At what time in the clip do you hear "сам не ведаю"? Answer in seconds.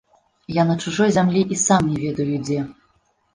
1.65-2.41